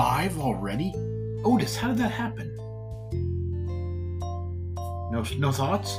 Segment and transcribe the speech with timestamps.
[0.00, 0.94] five already?
[1.44, 2.56] Otis, how did that happen?
[5.12, 5.96] No, no thoughts?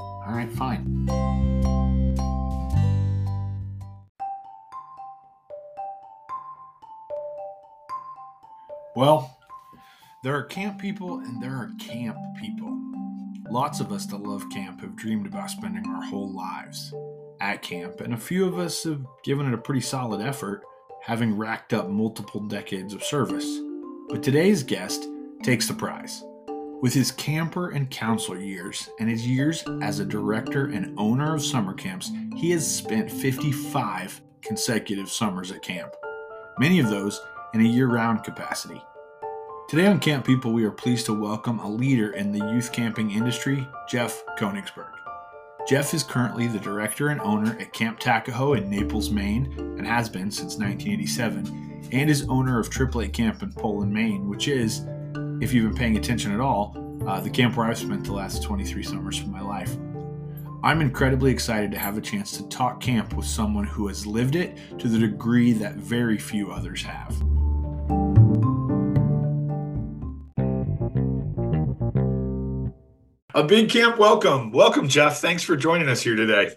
[0.00, 1.06] All right, fine.
[8.96, 9.38] Well,
[10.24, 12.76] there are camp people and there are camp people.
[13.48, 16.92] Lots of us that love camp have dreamed about spending our whole lives
[17.40, 20.64] at camp, and a few of us have given it a pretty solid effort,
[21.06, 23.60] having racked up multiple decades of service.
[24.08, 25.06] But today's guest
[25.44, 26.24] takes the prize.
[26.82, 31.44] With his camper and counselor years and his years as a director and owner of
[31.44, 35.94] summer camps, he has spent 55 consecutive summers at camp,
[36.58, 37.20] many of those
[37.54, 38.82] in a year round capacity.
[39.68, 43.12] Today on Camp People, we are pleased to welcome a leader in the youth camping
[43.12, 44.95] industry, Jeff Konigsberg.
[45.66, 50.08] Jeff is currently the director and owner at Camp Takajo in Naples, Maine, and has
[50.08, 54.86] been since 1987, and is owner of Tripp Lake Camp in Poland, Maine, which is,
[55.40, 56.76] if you've been paying attention at all,
[57.08, 59.76] uh, the camp where I've spent the last 23 summers of my life.
[60.62, 64.36] I'm incredibly excited to have a chance to talk camp with someone who has lived
[64.36, 67.20] it to the degree that very few others have.
[73.36, 74.50] A big camp welcome.
[74.50, 75.18] Welcome, Jeff.
[75.18, 76.52] Thanks for joining us here today.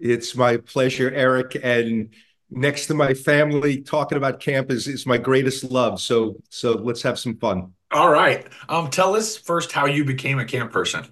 [0.00, 1.56] It's my pleasure, Eric.
[1.62, 2.12] And
[2.50, 6.00] next to my family, talking about camp is, is my greatest love.
[6.00, 7.74] So so let's have some fun.
[7.92, 8.44] All right.
[8.68, 11.06] Um, tell us first how you became a camp person.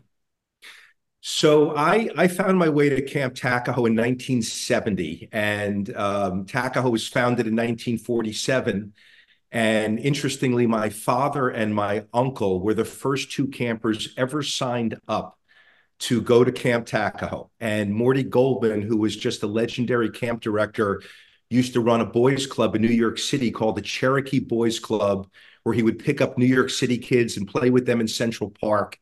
[1.20, 7.06] So I I found my way to Camp Takajo in 1970, and um, Takajo was
[7.06, 8.94] founded in 1947.
[9.50, 15.38] And interestingly, my father and my uncle were the first two campers ever signed up
[16.00, 17.48] to go to Camp Takajo.
[17.58, 21.02] And Morty Goldman, who was just a legendary camp director,
[21.50, 25.28] used to run a boys club in New York City called the Cherokee Boys Club,
[25.62, 28.50] where he would pick up New York City kids and play with them in Central
[28.50, 28.98] Park.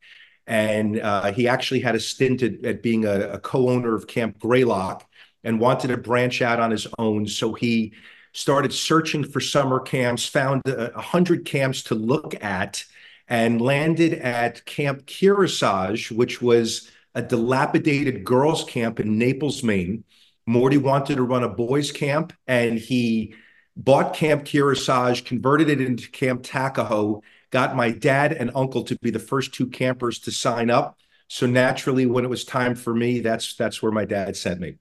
[0.47, 4.07] And uh, he actually had a stint at, at being a, a co owner of
[4.07, 5.05] Camp Greylock
[5.43, 7.27] and wanted to branch out on his own.
[7.27, 7.95] So he
[8.37, 12.85] started searching for summer camps, found a hundred camps to look at,
[13.29, 20.05] and landed at Camp Kearsarge, which was a dilapidated girls' camp in Naples, Maine.
[20.45, 23.35] Morty wanted to run a boys' camp, and he
[23.75, 29.11] bought Camp Kearsarge, converted it into Camp Takajo, got my dad and uncle to be
[29.11, 30.99] the first two campers to sign up.
[31.29, 34.75] So naturally, when it was time for me, that's that's where my dad sent me.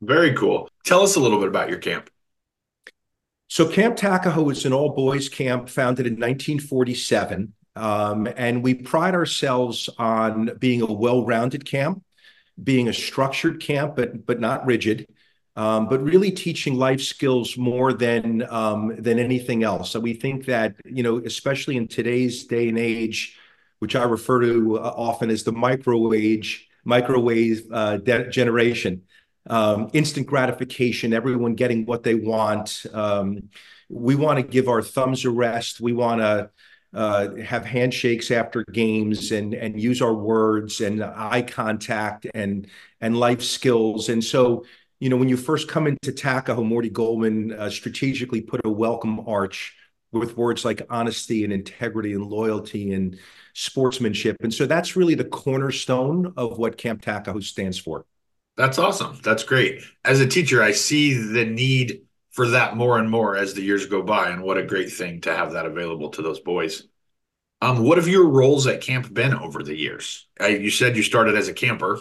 [0.00, 0.70] Very cool.
[0.84, 2.08] Tell us a little bit about your camp.
[3.48, 7.52] So Camp Takajo is an all boys camp founded in 1947.
[7.76, 12.02] Um, and we pride ourselves on being a well rounded camp,
[12.62, 15.06] being a structured camp, but, but not rigid.
[15.56, 19.90] Um, but really teaching life skills more than um, than anything else.
[19.90, 23.38] So we think that you know, especially in today's day and age,
[23.78, 29.02] which I refer to uh, often as the microwave microwave uh, de- generation,
[29.48, 32.84] um, instant gratification, everyone getting what they want.
[32.92, 33.50] Um,
[33.88, 35.80] we want to give our thumbs a rest.
[35.80, 36.50] We want to
[36.94, 42.68] uh, have handshakes after games and and use our words and eye contact and
[43.00, 44.08] and life skills.
[44.08, 44.64] And so,
[44.98, 49.20] you know, when you first come into Takajo, Morty Goldman uh, strategically put a welcome
[49.28, 49.76] arch
[50.12, 53.18] with words like honesty and integrity and loyalty and
[53.52, 54.36] sportsmanship.
[54.40, 58.06] And so that's really the cornerstone of what Camp Takajo stands for.
[58.56, 59.20] That's awesome.
[59.22, 59.82] That's great.
[60.04, 63.86] As a teacher, I see the need for that more and more as the years
[63.86, 66.84] go by, and what a great thing to have that available to those boys.
[67.62, 70.26] Um, what have your roles at camp been over the years?
[70.40, 71.98] You said you started as a camper.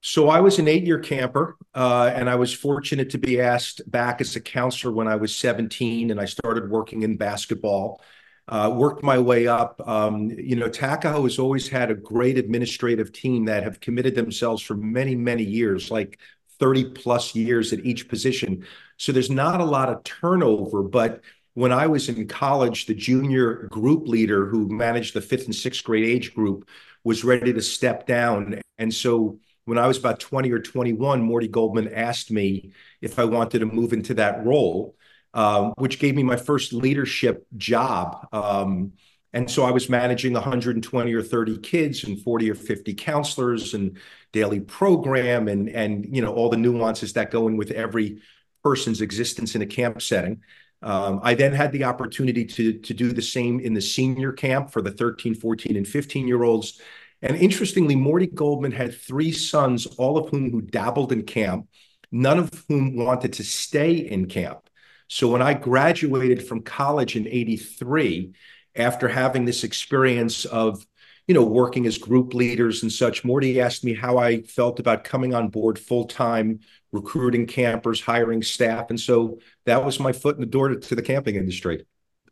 [0.00, 4.20] So I was an eight-year camper, uh, and I was fortunate to be asked back
[4.20, 8.00] as a counselor when I was 17, and I started working in basketball
[8.48, 9.80] uh, worked my way up.
[9.86, 14.62] Um, you know, Takajo has always had a great administrative team that have committed themselves
[14.62, 16.18] for many, many years, like
[16.58, 18.66] 30 plus years at each position.
[18.96, 20.82] So there's not a lot of turnover.
[20.82, 21.22] But
[21.54, 25.82] when I was in college, the junior group leader who managed the fifth and sixth
[25.84, 26.68] grade age group
[27.02, 28.60] was ready to step down.
[28.78, 33.24] And so when I was about 20 or 21, Morty Goldman asked me if I
[33.24, 34.96] wanted to move into that role
[35.34, 38.26] um, which gave me my first leadership job.
[38.32, 38.92] Um,
[39.32, 43.98] and so I was managing 120 or 30 kids and 40 or 50 counselors and
[44.32, 48.20] daily program and and you know all the nuances that go in with every
[48.62, 50.40] person's existence in a camp setting.
[50.82, 54.70] Um, I then had the opportunity to to do the same in the senior camp
[54.70, 56.80] for the 13, 14, and 15 year olds.
[57.20, 61.68] And interestingly, Morty Goldman had three sons, all of whom who dabbled in camp,
[62.12, 64.68] none of whom wanted to stay in camp.
[65.08, 68.32] So when I graduated from college in 83,
[68.76, 70.84] after having this experience of
[71.26, 75.04] you know, working as group leaders and such, Morty asked me how I felt about
[75.04, 76.60] coming on board full time,
[76.92, 78.90] recruiting campers, hiring staff.
[78.90, 81.86] And so that was my foot in the door to, to the camping industry.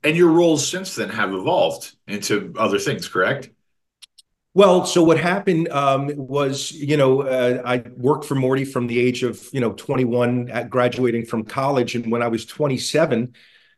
[0.05, 3.51] And your roles since then have evolved into other things, correct?
[4.55, 9.01] Well, so what happened um, was, you know, uh, I worked for Morty from the
[9.01, 11.95] age of, you know, 21, at graduating from college.
[11.95, 13.35] And when I was 27,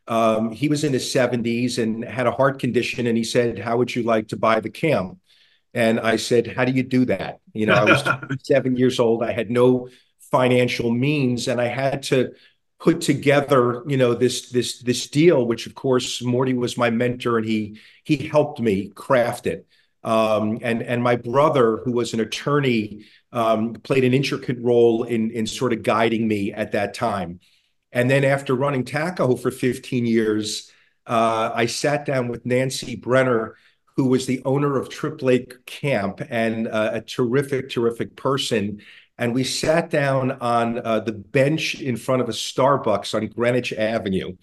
[0.07, 3.07] um, he was in his 70s and had a heart condition.
[3.07, 5.21] And he said, How would you like to buy the cam?
[5.73, 7.39] And I said, How do you do that?
[7.53, 8.03] You know, I was
[8.43, 9.23] seven years old.
[9.23, 9.87] I had no
[10.31, 12.33] financial means and I had to
[12.79, 17.37] put together you know this this this deal which of course morty was my mentor
[17.37, 19.65] and he he helped me craft it
[20.05, 25.31] um, and and my brother who was an attorney um, played an intricate role in
[25.31, 27.41] in sort of guiding me at that time
[27.95, 30.69] and then after running Takajo for 15 years,
[31.07, 33.55] uh, I sat down with Nancy Brenner,
[33.95, 38.81] who was the owner of Tripp Lake Camp and uh, a terrific, terrific person.
[39.17, 43.71] And we sat down on uh, the bench in front of a Starbucks on Greenwich
[43.71, 44.35] Avenue.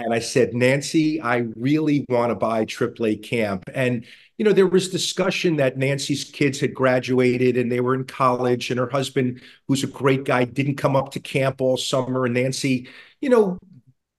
[0.00, 2.66] And I said, Nancy, I really want to buy
[2.98, 3.64] Lake Camp.
[3.74, 4.04] And
[4.38, 8.70] you know, there was discussion that Nancy's kids had graduated and they were in college,
[8.70, 12.24] and her husband, who's a great guy, didn't come up to camp all summer.
[12.24, 12.88] And Nancy,
[13.20, 13.58] you know,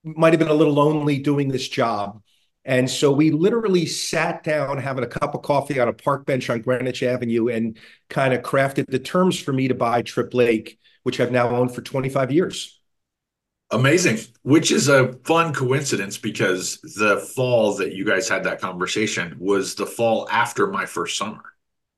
[0.03, 2.21] might have been a little lonely doing this job.
[2.65, 6.49] And so we literally sat down having a cup of coffee on a park bench
[6.49, 7.77] on Greenwich Avenue and
[8.09, 11.75] kind of crafted the terms for me to buy Tripp Lake, which I've now owned
[11.75, 12.79] for 25 years.
[13.73, 19.35] Amazing, which is a fun coincidence because the fall that you guys had that conversation
[19.39, 21.41] was the fall after my first summer.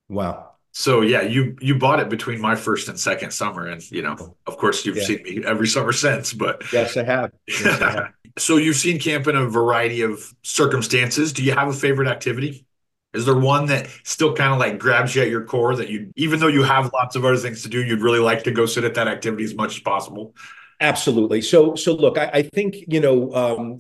[0.07, 0.51] Wow.
[0.72, 4.36] So yeah, you you bought it between my first and second summer, and you know,
[4.45, 5.04] of course, you've yeah.
[5.04, 6.33] seen me every summer since.
[6.33, 7.31] But yes, I have.
[7.48, 8.13] Yes, I have.
[8.38, 11.33] so you've seen camp in a variety of circumstances.
[11.33, 12.66] Do you have a favorite activity?
[13.13, 16.12] Is there one that still kind of like grabs you at your core that you,
[16.18, 18.66] even though you have lots of other things to do, you'd really like to go
[18.66, 20.36] sit at that activity as much as possible?
[20.81, 21.42] Absolutely.
[21.42, 23.80] So, so look, I, I think you know um,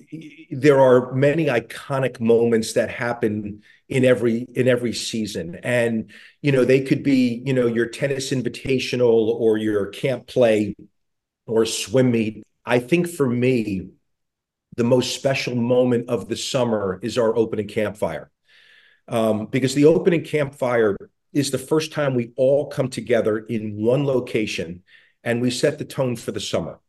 [0.49, 6.09] there are many iconic moments that happen in every in every season, and
[6.41, 10.73] you know they could be you know your tennis invitational or your camp play
[11.47, 12.43] or swim meet.
[12.65, 13.89] I think for me,
[14.77, 18.31] the most special moment of the summer is our opening campfire,
[19.09, 20.97] um, because the opening campfire
[21.33, 24.83] is the first time we all come together in one location
[25.23, 26.79] and we set the tone for the summer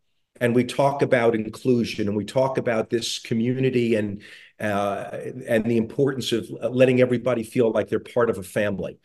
[0.40, 4.22] and we talk about inclusion and we talk about this community and
[4.58, 5.10] uh,
[5.46, 8.98] and the importance of letting everybody feel like they're part of a family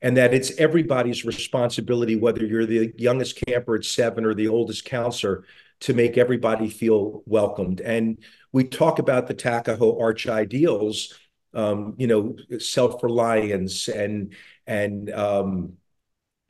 [0.00, 4.84] and that it's everybody's responsibility whether you're the youngest camper at seven or the oldest
[4.84, 5.44] counselor
[5.80, 7.80] to make everybody feel welcomed.
[7.80, 8.18] And
[8.52, 11.12] we talk about the Takajo arch ideals
[11.54, 14.34] um, you know self-reliance and
[14.66, 15.74] and um,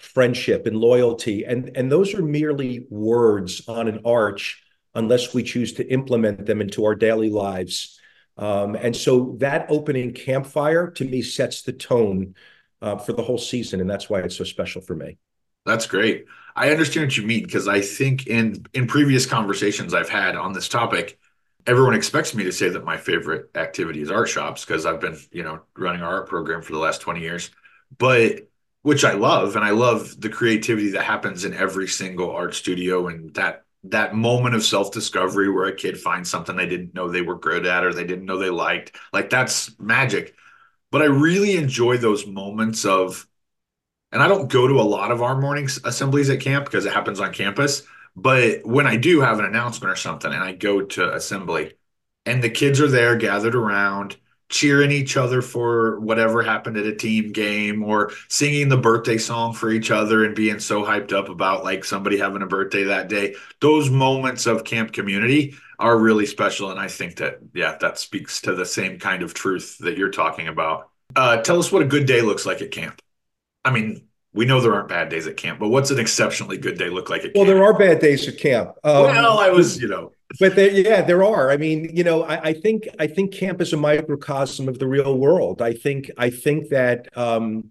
[0.05, 1.45] friendship and loyalty.
[1.45, 4.63] And, and those are merely words on an arch
[4.95, 7.99] unless we choose to implement them into our daily lives.
[8.37, 12.35] Um, and so that opening campfire to me sets the tone
[12.83, 13.81] uh, for the whole season.
[13.81, 15.19] And that's why it's so special for me.
[15.67, 16.27] That's great.
[16.57, 20.53] I understand what you mean because I think in in previous conversations I've had on
[20.53, 21.19] this topic,
[21.67, 25.19] everyone expects me to say that my favorite activity is art shops because I've been,
[25.33, 27.51] you know, running our art program for the last 20 years.
[27.97, 28.49] But
[28.85, 33.09] which I love, and I love the creativity that happens in every single art studio,
[33.09, 37.09] and that that moment of self discovery where a kid finds something they didn't know
[37.09, 38.95] they were good at or they didn't know they liked.
[39.11, 40.35] Like that's magic.
[40.91, 43.27] But I really enjoy those moments of,
[44.13, 46.93] and I don't go to a lot of our morning assemblies at camp because it
[46.93, 47.85] happens on campus.
[48.15, 51.73] But when I do have an announcement or something and I go to assembly
[52.27, 54.17] and the kids are there gathered around
[54.55, 59.53] cheering each other for whatever happened at a team game or singing the birthday song
[59.53, 63.09] for each other and being so hyped up about like somebody having a birthday that
[63.09, 67.99] day those moments of camp community are really special and i think that yeah that
[67.99, 71.83] speaks to the same kind of truth that you're talking about uh, tell us what
[71.83, 73.03] a good day looks like at camp
[73.65, 76.77] i mean we know there aren't bad days at camp, but what's an exceptionally good
[76.77, 77.57] day look like at well, camp?
[77.57, 78.71] Well, there are bad days at camp.
[78.83, 81.51] Um, well, I was, you know, but there, yeah, there are.
[81.51, 84.89] I mean, you know, I, I, think I think camp is a microcosm of the
[84.89, 85.63] real world.
[85.63, 87.71] I think I think that um,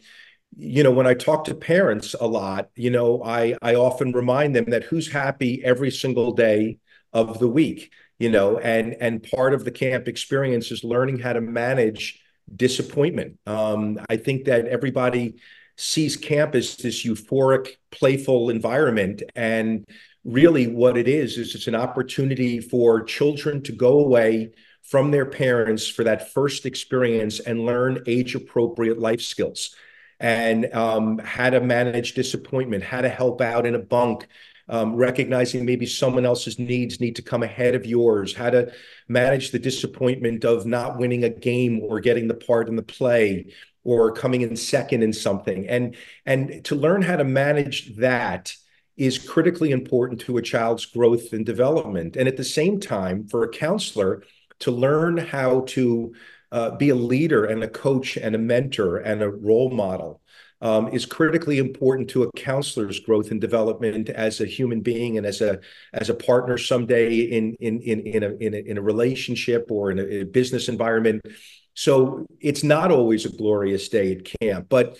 [0.56, 4.56] you know when I talk to parents a lot, you know, I I often remind
[4.56, 6.80] them that who's happy every single day
[7.12, 11.34] of the week, you know, and and part of the camp experience is learning how
[11.34, 12.22] to manage
[12.56, 13.40] disappointment.
[13.46, 15.36] Um, I think that everybody
[15.76, 19.24] sees camp as this euphoric, playful environment.
[19.36, 19.86] And
[20.26, 24.52] really what it is is it's an opportunity for children to go away
[24.82, 29.76] from their parents for that first experience and learn age appropriate life skills
[30.20, 34.28] and um, how to manage disappointment, how to help out in a bunk,
[34.70, 38.72] um, recognizing maybe someone else's needs need to come ahead of yours, how to
[39.10, 43.48] manage the disappointment of not winning a game or getting the part in the play
[43.84, 45.68] or coming in second in something.
[45.68, 48.56] And, and to learn how to manage that
[48.98, 52.16] is critically important to a child's growth and development.
[52.16, 54.24] And at the same time, for a counselor
[54.60, 56.14] to learn how to
[56.52, 60.22] uh, be a leader and a coach and a mentor and a role model
[60.62, 65.26] um, is critically important to a counselor's growth and development as a human being and
[65.26, 65.60] as a
[65.92, 69.92] as a partner someday in in in in a in a, in a relationship or
[69.92, 71.22] in a, in a business environment.
[71.74, 74.98] So it's not always a glorious day at camp, but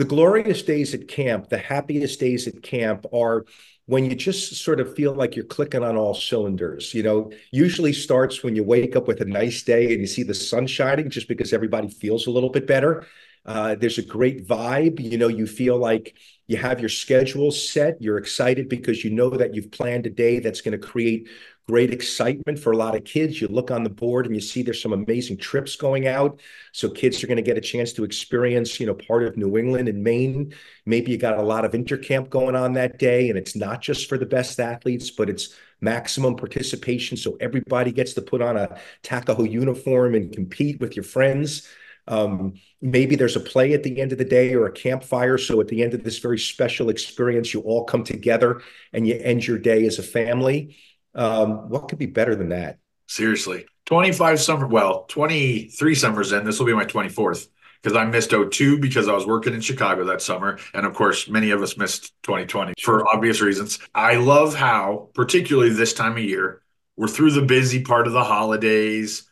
[0.00, 3.44] the glorious days at camp, the happiest days at camp are
[3.84, 6.94] when you just sort of feel like you're clicking on all cylinders.
[6.94, 10.22] You know, usually starts when you wake up with a nice day and you see
[10.22, 13.06] the sun shining just because everybody feels a little bit better.
[13.44, 15.00] Uh, there's a great vibe.
[15.00, 16.16] You know, you feel like
[16.46, 18.00] you have your schedule set.
[18.00, 21.28] You're excited because you know that you've planned a day that's going to create
[21.70, 23.40] great excitement for a lot of kids.
[23.40, 26.40] You look on the board and you see there's some amazing trips going out.
[26.72, 29.56] So kids are going to get a chance to experience, you know, part of New
[29.56, 30.52] England and Maine.
[30.84, 34.08] Maybe you got a lot of intercamp going on that day, and it's not just
[34.08, 37.16] for the best athletes, but it's maximum participation.
[37.16, 41.68] So everybody gets to put on a Takajo uniform and compete with your friends.
[42.08, 45.38] Um, maybe there's a play at the end of the day or a campfire.
[45.38, 48.62] So at the end of this very special experience, you all come together
[48.92, 50.76] and you end your day as a family.
[51.14, 52.78] Um, what could be better than that?
[53.06, 53.66] Seriously.
[53.86, 56.44] 25 summer, well, 23 summers in.
[56.44, 57.48] This will be my 24th
[57.82, 60.58] because I missed 02 because I was working in Chicago that summer.
[60.74, 63.78] And of course, many of us missed 2020 for obvious reasons.
[63.94, 66.62] I love how, particularly this time of year,
[66.96, 69.28] we're through the busy part of the holidays.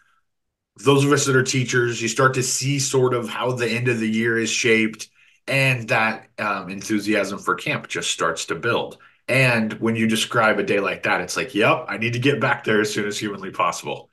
[0.78, 3.88] Those of us that are teachers, you start to see sort of how the end
[3.88, 5.08] of the year is shaped,
[5.46, 8.98] and that um, enthusiasm for camp just starts to build.
[9.28, 12.40] And when you describe a day like that, it's like, yep, I need to get
[12.40, 14.10] back there as soon as humanly possible.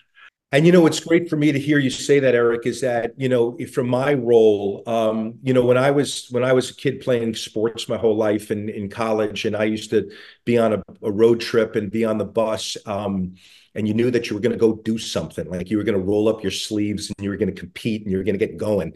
[0.52, 3.12] And you know what's great for me to hear you say that, Eric, is that
[3.18, 6.76] you know from my role, um, you know when I was when I was a
[6.76, 10.10] kid playing sports my whole life in in college, and I used to
[10.46, 13.36] be on a, a road trip and be on the bus, um,
[13.74, 16.00] and you knew that you were going to go do something, like you were going
[16.00, 18.40] to roll up your sleeves and you were going to compete and you were going
[18.40, 18.94] to get going.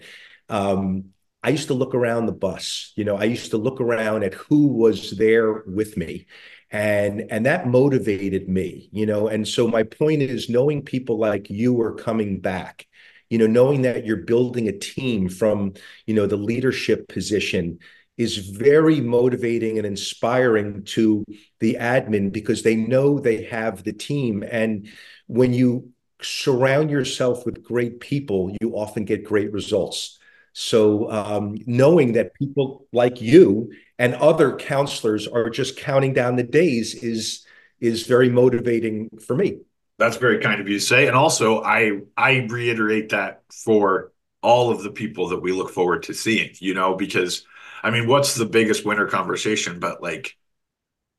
[0.47, 1.09] Um,
[1.43, 2.91] I used to look around the bus.
[2.95, 6.27] You know, I used to look around at who was there with me.
[6.71, 9.27] And and that motivated me, you know.
[9.27, 12.87] And so my point is knowing people like you are coming back,
[13.29, 15.73] you know, knowing that you're building a team from,
[16.05, 17.79] you know, the leadership position
[18.17, 21.23] is very motivating and inspiring to
[21.59, 24.43] the admin because they know they have the team.
[24.43, 24.89] And
[25.27, 25.91] when you
[26.21, 30.18] surround yourself with great people, you often get great results.
[30.59, 36.43] So um, knowing that people like you and other counselors are just counting down the
[36.43, 37.45] days is
[37.79, 39.59] is very motivating for me.
[39.97, 41.07] That's very kind of you to say.
[41.07, 44.11] And also I I reiterate that for
[44.43, 47.45] all of the people that we look forward to seeing, you know, because
[47.81, 49.79] I mean, what's the biggest winner conversation?
[49.79, 50.35] But like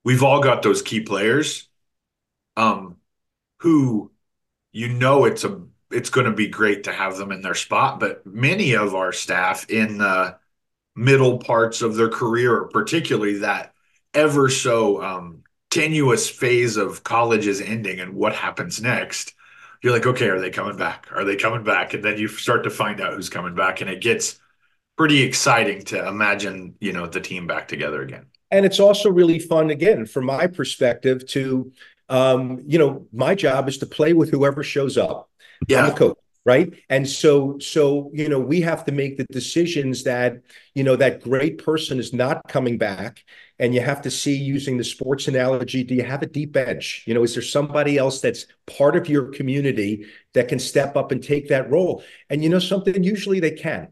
[0.04, 1.66] we've all got those key players
[2.58, 2.96] um
[3.60, 4.12] who
[4.72, 8.00] you know it's a it's going to be great to have them in their spot.
[8.00, 10.36] But many of our staff in the
[10.94, 13.72] middle parts of their career, particularly that
[14.14, 19.34] ever so um, tenuous phase of college is ending and what happens next,
[19.82, 21.06] you're like, okay, are they coming back?
[21.12, 21.94] Are they coming back?
[21.94, 24.38] And then you start to find out who's coming back, and it gets
[24.98, 28.26] pretty exciting to imagine, you know, the team back together again.
[28.50, 31.72] And it's also really fun, again, from my perspective, to
[32.10, 35.29] um, you know, my job is to play with whoever shows up
[35.68, 35.82] yeah.
[35.82, 36.72] I'm the coach right?
[36.88, 40.40] And so so you know we have to make the decisions that
[40.74, 43.24] you know that great person is not coming back
[43.58, 47.04] and you have to see using the sports analogy do you have a deep bench
[47.06, 51.12] you know is there somebody else that's part of your community that can step up
[51.12, 52.02] and take that role?
[52.30, 53.88] And you know something usually they can.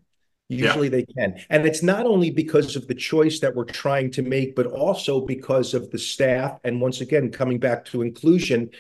[0.51, 0.97] Usually yeah.
[0.97, 1.45] they can.
[1.51, 5.21] And it's not only because of the choice that we're trying to make but also
[5.21, 8.71] because of the staff and once again coming back to inclusion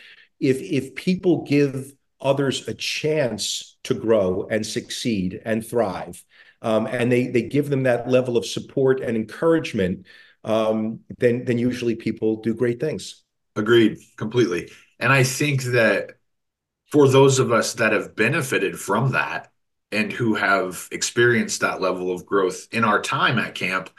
[0.40, 6.22] if if people give others a chance to grow and succeed and thrive.
[6.60, 10.06] Um, and they they give them that level of support and encouragement,
[10.44, 13.22] um, then then usually people do great things.
[13.54, 14.70] Agreed, completely.
[14.98, 16.12] And I think that
[16.90, 19.50] for those of us that have benefited from that
[19.92, 23.90] and who have experienced that level of growth in our time at camp,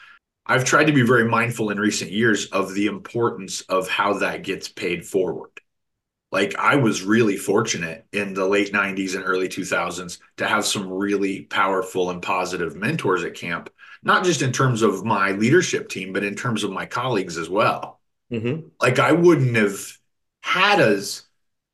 [0.46, 4.44] I've tried to be very mindful in recent years of the importance of how that
[4.44, 5.52] gets paid forward.
[6.32, 10.92] Like I was really fortunate in the late 90s and early 2000s to have some
[10.92, 13.70] really powerful and positive mentors at camp,
[14.04, 17.50] not just in terms of my leadership team, but in terms of my colleagues as
[17.50, 18.00] well.
[18.32, 18.68] Mm-hmm.
[18.80, 19.80] Like I wouldn't have
[20.42, 21.24] had as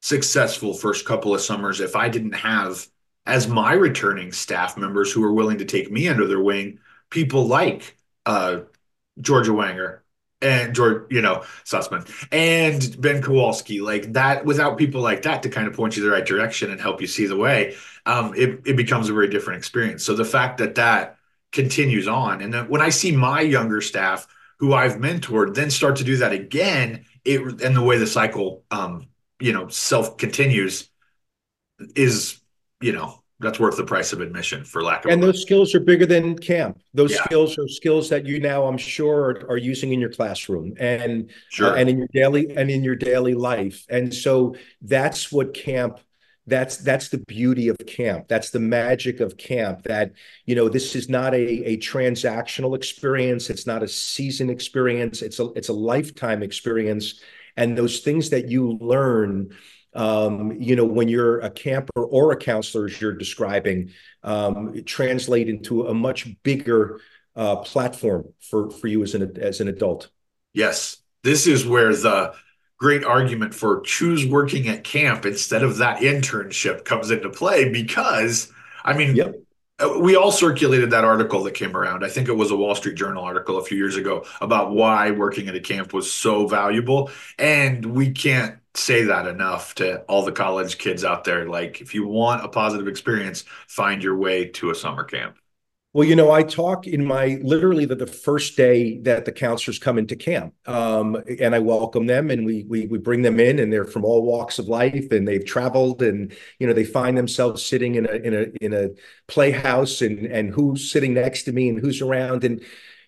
[0.01, 2.87] successful first couple of summers if I didn't have
[3.25, 7.47] as my returning staff members who are willing to take me under their wing, people
[7.47, 8.59] like uh,
[9.19, 9.99] Georgia Wanger
[10.41, 15.49] and George, you know, Sussman and Ben Kowalski, like that, without people like that to
[15.49, 17.75] kind of point you the right direction and help you see the way,
[18.05, 20.03] um, it, it becomes a very different experience.
[20.03, 21.17] So the fact that that
[21.51, 24.27] continues on, and then when I see my younger staff
[24.57, 28.63] who I've mentored then start to do that again, it and the way the cycle,
[28.71, 29.07] um,
[29.39, 30.89] you know, self continues
[31.95, 32.39] is
[32.81, 35.79] you know that's worth the price of admission for lack of and those skills are
[35.79, 36.79] bigger than camp.
[36.93, 37.23] Those yeah.
[37.25, 41.29] skills are skills that you now i'm sure are, are using in your classroom and
[41.49, 41.71] sure.
[41.71, 43.85] Uh, and in your daily and in your daily life.
[43.89, 45.99] And so that's what camp
[46.47, 48.27] that's that's the beauty of camp.
[48.27, 50.11] That's the magic of camp that
[50.45, 53.49] you know this is not a, a transactional experience.
[53.49, 55.21] It's not a season experience.
[55.21, 57.19] It's a it's a lifetime experience.
[57.57, 59.55] And those things that you learn
[59.95, 63.91] um, you know, when you're a camper or a counselor, as you're describing,
[64.23, 66.99] um, translate into a much bigger
[67.35, 70.09] uh, platform for for you as an as an adult.
[70.53, 72.33] Yes, this is where the
[72.77, 78.51] great argument for choose working at camp instead of that internship comes into play because
[78.83, 79.15] I mean.
[79.15, 79.35] Yep.
[79.77, 82.05] Uh, we all circulated that article that came around.
[82.05, 85.11] I think it was a Wall Street Journal article a few years ago about why
[85.11, 87.11] working at a camp was so valuable.
[87.37, 91.47] And we can't say that enough to all the college kids out there.
[91.47, 95.37] Like, if you want a positive experience, find your way to a summer camp.
[95.95, 99.79] Well, you know, I talk in my literally the, the first day that the counselors
[99.79, 103.59] come into camp, um, and I welcome them, and we, we we bring them in,
[103.59, 107.17] and they're from all walks of life, and they've traveled, and you know, they find
[107.17, 108.89] themselves sitting in a in a in a
[109.27, 112.61] playhouse, and and who's sitting next to me, and who's around, and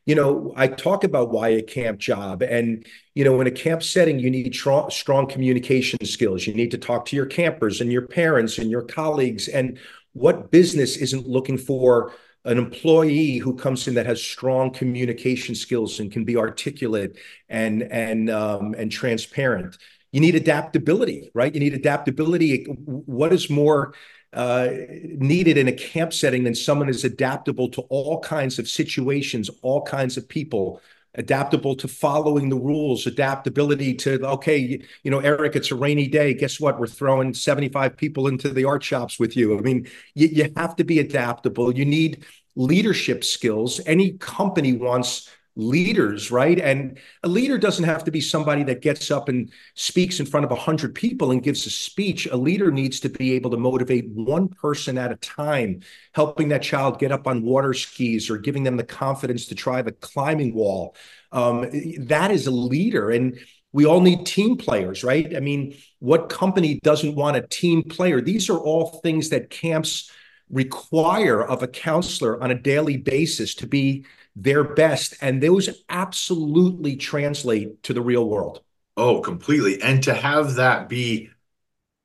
[0.07, 2.41] you know, I talk about why a camp job.
[2.41, 6.47] And, you know, in a camp setting, you need tr- strong communication skills.
[6.47, 9.49] You need to talk to your campers and your parents and your colleagues.
[9.49, 9.77] And
[10.13, 12.13] what business isn't looking for
[12.45, 17.17] an employee who comes in that has strong communication skills and can be articulate
[17.49, 19.77] and and um, and transparent?
[20.13, 21.53] You need adaptability, right?
[21.53, 22.63] You need adaptability.
[22.63, 23.93] What is more
[24.37, 24.69] uh,
[25.17, 29.81] needed in a camp setting than someone is adaptable to all kinds of situations, all
[29.81, 30.79] kinds of people,
[31.15, 36.35] adaptable to following the rules, adaptability to, okay, you know, Eric, it's a rainy day.
[36.35, 36.79] Guess what?
[36.79, 39.57] We're throwing 75 people into the art shops with you.
[39.57, 41.75] I mean, you, you have to be adaptable.
[41.75, 42.23] You need
[42.55, 43.81] leadership skills.
[43.87, 46.59] Any company wants leaders, right?
[46.59, 50.45] And a leader doesn't have to be somebody that gets up and speaks in front
[50.45, 52.27] of 100 people and gives a speech.
[52.27, 55.81] A leader needs to be able to motivate one person at a time,
[56.13, 59.81] helping that child get up on water skis or giving them the confidence to try
[59.81, 60.95] the climbing wall.
[61.31, 61.67] Um,
[62.05, 63.09] that is a leader.
[63.09, 63.39] And
[63.73, 65.35] we all need team players, right?
[65.35, 68.21] I mean, what company doesn't want a team player?
[68.21, 70.11] These are all things that camps
[70.49, 74.05] require of a counselor on a daily basis to be
[74.35, 75.15] their best.
[75.21, 78.61] And those absolutely translate to the real world.
[78.95, 79.81] Oh, completely.
[79.81, 81.29] And to have that be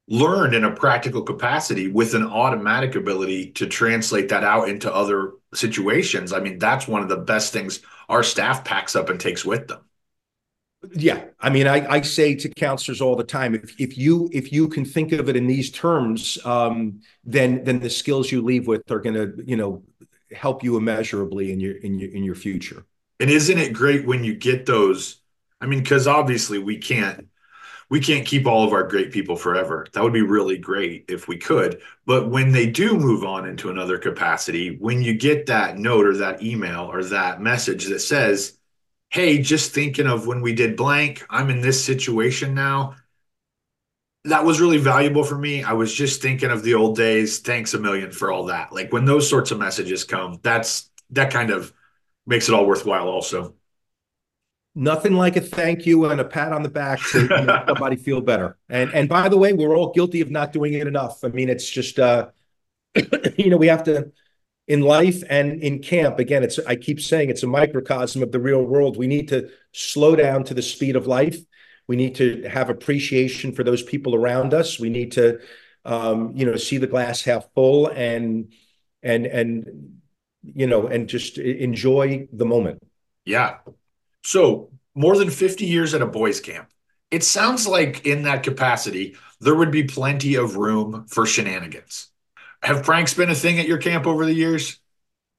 [0.09, 5.33] learned in a practical capacity with an automatic ability to translate that out into other
[5.55, 6.33] situations.
[6.33, 9.69] I mean, that's one of the best things our staff packs up and takes with
[9.69, 9.81] them.
[10.91, 14.53] Yeah, I mean, I, I say to counselors all the time, if if you if
[14.53, 18.67] you can think of it in these terms, um, then then the skills you leave
[18.67, 19.85] with are going to you know
[20.33, 22.85] help you immeasurably in your in your in your future.
[23.21, 25.21] And isn't it great when you get those?
[25.61, 27.29] I mean, because obviously we can't
[27.89, 29.87] we can't keep all of our great people forever.
[29.93, 31.81] That would be really great if we could.
[32.07, 36.17] But when they do move on into another capacity, when you get that note or
[36.17, 38.59] that email or that message that says,
[39.13, 42.97] Hey, just thinking of when we did blank, I'm in this situation now
[44.25, 45.65] that was really valuable for me.
[45.65, 47.41] I was just thinking of the old days.
[47.41, 48.73] Thanks a million for all that.
[48.73, 51.73] Like when those sorts of messages come, that's that kind of
[52.27, 53.55] makes it all worthwhile also.
[54.75, 58.21] Nothing like a thank you and a pat on the back to make somebody feel
[58.21, 58.57] better.
[58.69, 61.25] And and by the way, we're all guilty of not doing it enough.
[61.25, 62.29] I mean, it's just uh
[63.37, 64.13] you know, we have to
[64.69, 68.39] in life and in camp again it's i keep saying it's a microcosm of the
[68.39, 71.37] real world we need to slow down to the speed of life
[71.89, 74.79] we need to have appreciation for those people around us.
[74.79, 75.41] We need to,
[75.85, 78.53] um, you know, see the glass half full and
[79.03, 80.01] and and
[80.43, 82.83] you know and just enjoy the moment.
[83.25, 83.59] Yeah.
[84.25, 86.69] So more than 50 years at a boys' camp.
[87.11, 92.09] It sounds like in that capacity, there would be plenty of room for shenanigans.
[92.63, 94.79] Have pranks been a thing at your camp over the years?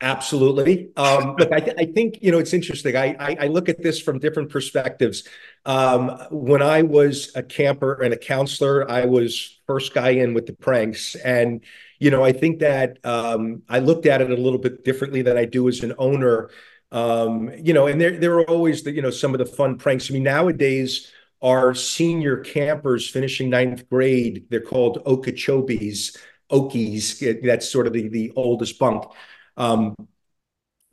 [0.01, 0.91] Absolutely.
[0.97, 2.97] Um, look, I, th- I, think you know it's interesting.
[2.97, 5.25] I, I, I look at this from different perspectives.
[5.65, 10.45] Um, when I was a camper and a counselor, I was first guy in with
[10.45, 11.63] the pranks, and
[11.99, 15.37] you know I think that um, I looked at it a little bit differently than
[15.37, 16.49] I do as an owner.
[16.91, 19.77] Um, you know, and there there are always the you know some of the fun
[19.77, 20.11] pranks.
[20.11, 21.09] I mean, nowadays
[21.41, 26.17] our senior campers finishing ninth grade, they're called Okeechobees.
[26.53, 29.05] Okies, that's sort of the, the oldest bunk.
[29.57, 29.95] Um,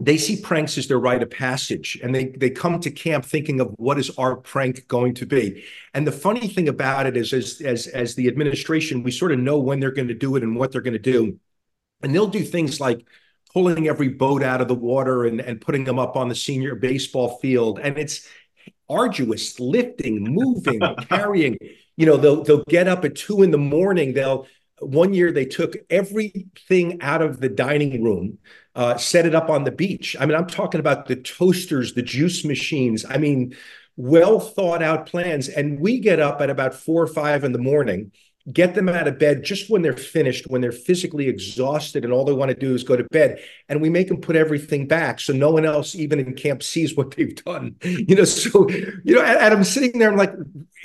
[0.01, 3.61] they see pranks as their rite of passage and they they come to camp thinking
[3.61, 5.63] of what is our prank going to be.
[5.93, 9.39] And the funny thing about it is as as as the administration we sort of
[9.39, 11.39] know when they're going to do it and what they're going to do.
[12.03, 13.07] And they'll do things like
[13.53, 16.75] pulling every boat out of the water and and putting them up on the senior
[16.75, 17.79] baseball field.
[17.79, 18.27] And it's
[18.89, 21.59] arduous lifting moving carrying.
[21.99, 24.47] You know they'll they'll get up at two in the morning they'll
[24.81, 28.39] one year they took everything out of the dining room,
[28.75, 30.17] uh, set it up on the beach.
[30.19, 33.05] I mean, I'm talking about the toasters, the juice machines.
[33.09, 33.55] I mean,
[33.97, 35.49] well thought out plans.
[35.49, 38.13] And we get up at about four or five in the morning
[38.53, 42.25] get them out of bed just when they're finished, when they're physically exhausted and all
[42.25, 43.39] they want to do is go to bed.
[43.69, 46.97] And we make them put everything back so no one else, even in camp, sees
[46.97, 47.77] what they've done.
[48.11, 48.69] You know, so,
[49.05, 50.33] you know, and, and I'm sitting there, I'm like,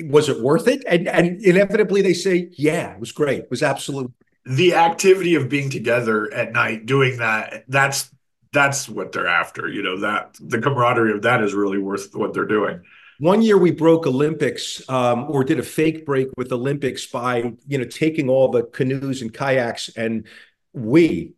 [0.01, 0.83] was it worth it?
[0.87, 3.39] And, and inevitably they say, yeah, it was great.
[3.39, 4.13] It was absolutely.
[4.45, 8.11] The activity of being together at night, doing that, that's
[8.55, 9.67] that's what they're after.
[9.67, 12.81] You know, that the camaraderie of that is really worth what they're doing.
[13.19, 17.78] One year we broke Olympics, um, or did a fake break with Olympics by you
[17.78, 20.28] know taking all the canoes and kayaks, and
[20.73, 21.34] we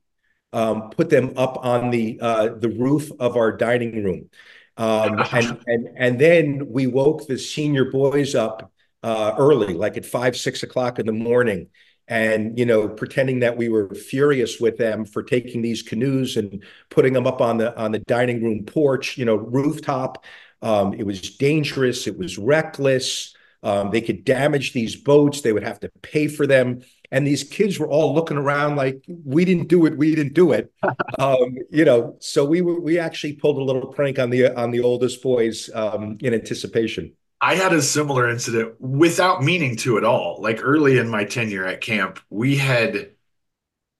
[0.53, 4.29] um, put them up on the uh, the roof of our dining room,
[4.77, 8.71] um, and and and then we woke the senior boys up
[9.03, 11.69] uh, early, like at five six o'clock in the morning,
[12.07, 16.63] and you know pretending that we were furious with them for taking these canoes and
[16.89, 20.25] putting them up on the on the dining room porch, you know rooftop.
[20.61, 22.07] Um, it was dangerous.
[22.07, 23.35] It was reckless.
[23.63, 25.41] Um, they could damage these boats.
[25.41, 26.81] They would have to pay for them.
[27.11, 29.97] And these kids were all looking around like, we didn't do it.
[29.97, 30.71] We didn't do it.
[31.19, 34.71] um, you know, so we were, we actually pulled a little prank on the on
[34.71, 37.13] the oldest boys um, in anticipation.
[37.39, 40.41] I had a similar incident without meaning to at all.
[40.41, 43.11] Like early in my tenure at camp, we had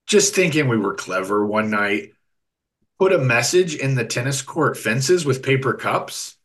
[0.08, 2.14] just thinking we were clever one night,
[3.00, 6.37] put a message in the tennis court fences with paper cups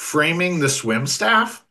[0.00, 1.64] framing the swim staff.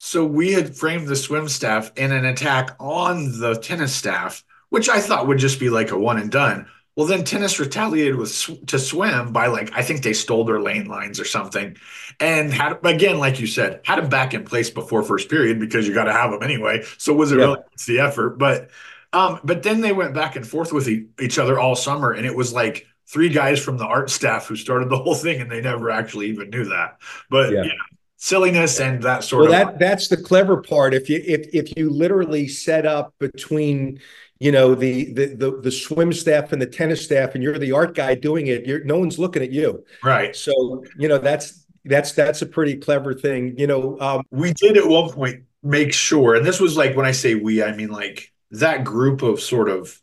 [0.00, 4.88] So we had framed the swim staff in an attack on the tennis staff, which
[4.88, 6.66] I thought would just be like a one and done.
[6.96, 10.60] Well, then tennis retaliated with sw- to swim by like I think they stole their
[10.60, 11.76] lane lines or something,
[12.18, 15.86] and had again like you said had them back in place before first period because
[15.86, 16.82] you got to have them anyway.
[16.98, 17.44] So was it yeah.
[17.44, 18.38] really the effort?
[18.38, 18.70] But
[19.12, 22.26] um, but then they went back and forth with e- each other all summer, and
[22.26, 25.50] it was like three guys from the art staff who started the whole thing and
[25.50, 26.98] they never actually even knew that.
[27.30, 27.64] But yeah.
[27.64, 27.72] yeah
[28.18, 30.94] silliness and that sort well, of that that's the clever part.
[30.94, 34.00] If you if if you literally set up between
[34.38, 37.72] you know the, the the the swim staff and the tennis staff and you're the
[37.72, 41.64] art guy doing it you're no one's looking at you right so you know that's
[41.84, 45.92] that's that's a pretty clever thing you know um, we did at one point make
[45.92, 49.40] sure and this was like when i say we i mean like that group of
[49.40, 50.00] sort of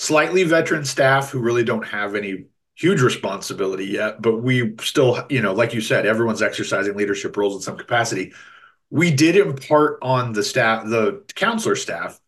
[0.00, 5.42] slightly veteran staff who really don't have any huge responsibility yet, but we still, you
[5.42, 8.32] know, like you said, everyone's exercising leadership roles in some capacity.
[8.88, 12.18] We did impart on the staff, the counselor staff,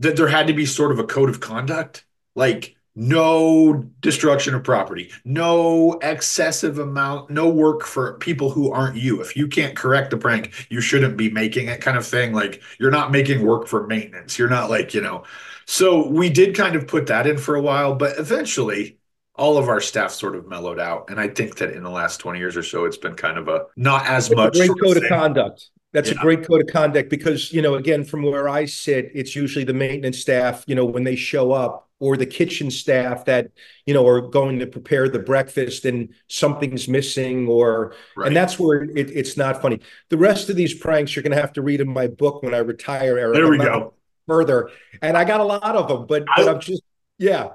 [0.00, 4.62] that there had to be sort of a code of conduct, like no destruction of
[4.62, 9.20] property, no excessive amount, no work for people who aren't you.
[9.20, 12.32] If you can't correct the prank, you shouldn't be making it kind of thing.
[12.32, 14.38] Like you're not making work for maintenance.
[14.38, 15.24] You're not like, you know,
[15.66, 18.98] so we did kind of put that in for a while, but eventually
[19.36, 21.10] all of our staff sort of mellowed out.
[21.10, 23.48] And I think that in the last 20 years or so, it's been kind of
[23.48, 24.56] a not as That's much.
[24.56, 25.70] great code of conduct.
[25.92, 26.18] That's yeah.
[26.18, 29.64] a great code of conduct because, you know, again, from where I sit, it's usually
[29.64, 33.50] the maintenance staff, you know, when they show up or the kitchen staff that,
[33.86, 38.26] you know, are going to prepare the breakfast and something's missing or, right.
[38.26, 39.80] and that's where it, it's not funny.
[40.10, 42.54] The rest of these pranks, you're going to have to read in my book when
[42.54, 43.18] I retire.
[43.18, 43.34] Eric.
[43.34, 43.94] There we go
[44.26, 44.70] further.
[45.02, 46.82] And I got a lot of them, but, but I, am just,
[47.18, 47.50] yeah.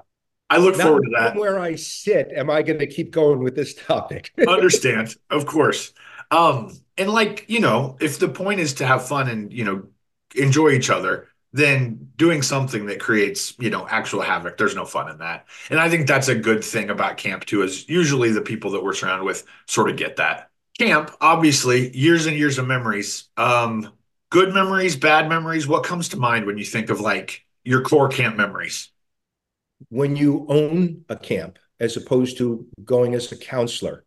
[0.48, 1.36] I look Not forward to that.
[1.36, 4.32] Where I sit, am I going to keep going with this topic?
[4.48, 5.92] Understand, of course.
[6.30, 9.84] Um, and like, you know, if the point is to have fun and, you know,
[10.34, 14.56] enjoy each other, than doing something that creates, you know, actual havoc.
[14.56, 15.46] There's no fun in that.
[15.68, 18.84] And I think that's a good thing about camp too, is usually the people that
[18.84, 20.50] we're surrounded with sort of get that.
[20.78, 23.28] Camp, obviously, years and years of memories.
[23.36, 23.92] Um,
[24.30, 25.66] good memories, bad memories.
[25.66, 28.90] What comes to mind when you think of like your core camp memories?
[29.88, 34.04] When you own a camp, as opposed to going as a counselor,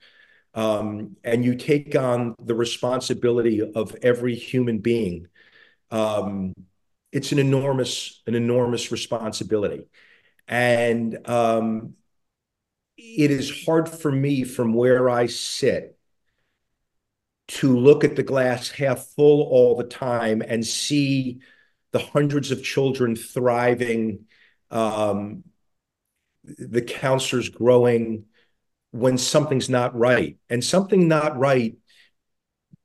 [0.53, 5.27] um, and you take on the responsibility of every human being,
[5.91, 6.53] um,
[7.13, 9.87] it's an enormous, an enormous responsibility.
[10.47, 11.93] And um,
[12.97, 15.95] it is hard for me from where I sit
[17.49, 21.39] to look at the glass half full all the time and see
[21.91, 24.25] the hundreds of children thriving,
[24.71, 25.43] um,
[26.43, 28.25] the counselors growing
[28.89, 30.37] when something's not right.
[30.49, 31.75] And something not right,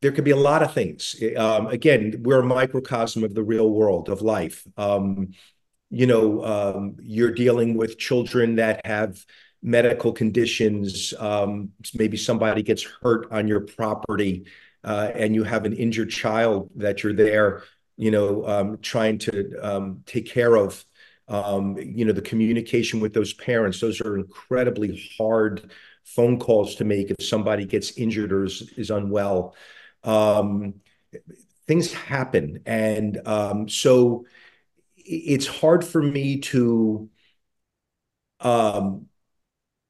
[0.01, 1.17] there could be a lot of things.
[1.37, 4.65] Um, again, we're a microcosm of the real world of life.
[4.77, 5.33] Um,
[5.91, 9.25] you know, um, you're dealing with children that have
[9.63, 11.15] medical conditions.
[11.19, 14.47] Um, maybe somebody gets hurt on your property,
[14.85, 17.65] uh, and you have an injured child that you're there,
[17.97, 20.85] you know, um, trying to um, take care of.
[21.29, 25.71] You know, the communication with those parents; those are incredibly hard
[26.05, 29.55] phone calls to make if somebody gets injured or is, is unwell.
[30.05, 30.75] Um,
[31.67, 34.27] things happen, and um, so
[34.97, 37.09] it's hard for me to
[38.41, 39.07] um,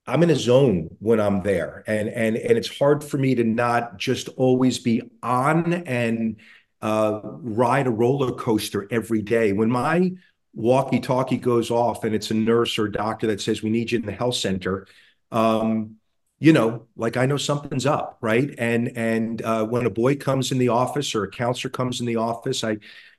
[0.06, 3.44] I'm in a zone when I'm there, and and and it's hard for me to
[3.44, 6.36] not just always be on and
[6.80, 9.52] uh, ride a roller coaster every day.
[9.52, 10.12] When my
[10.54, 13.98] walkie-talkie goes off and it's a nurse or a doctor that says we need you
[13.98, 14.86] in the health center,
[15.30, 15.96] um,
[16.38, 18.54] you know, like I know something's up, right?
[18.58, 22.06] And and uh, when a boy comes in the office or a counselor comes in
[22.06, 22.78] the office, I,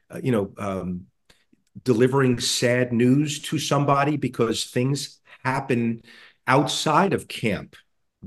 [0.10, 1.08] uh, you know, um,
[1.84, 6.02] delivering sad news to somebody because things happen
[6.48, 7.76] outside of camp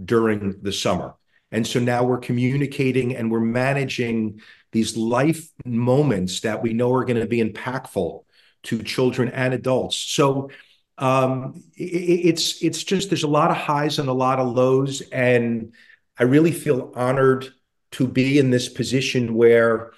[0.04, 1.14] during the summer.
[1.50, 4.40] And so now we're communicating and we're managing
[4.72, 8.24] these life moments that we know are going to be impactful
[8.64, 9.96] to children and adults.
[9.96, 10.50] So
[10.98, 15.00] um, it, it's it's just there's a lot of highs and a lot of lows,
[15.12, 15.72] and
[16.18, 17.52] I really feel honored
[17.92, 19.92] to be in this position where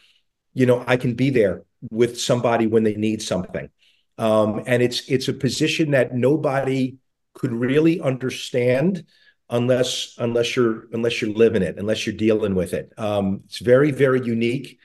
[0.52, 3.68] you know I can be there with somebody when they need something,
[4.18, 6.96] um, and it's it's a position that nobody
[7.34, 9.04] could really understand
[9.50, 12.92] unless unless you're unless you're living it, unless you're dealing with it.
[12.96, 14.78] Um, it's very very unique.